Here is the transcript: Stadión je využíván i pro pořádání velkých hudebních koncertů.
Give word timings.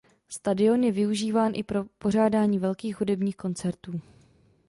Stadión 0.29 0.83
je 0.83 0.91
využíván 0.91 1.51
i 1.55 1.63
pro 1.63 1.85
pořádání 1.97 2.59
velkých 2.59 2.99
hudebních 2.99 3.35
koncertů. 3.37 4.01